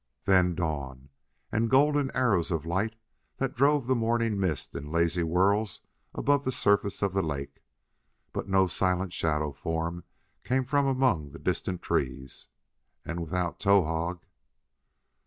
[0.25, 1.09] Then dawn,
[1.51, 2.95] and golden arrows of light
[3.37, 5.81] that drove the morning mist in lazy whirls
[6.15, 7.61] above the surface of the lake.
[8.33, 10.03] But no silent shadow form
[10.43, 12.47] came from among the distant trees.
[13.05, 14.21] And without Towahg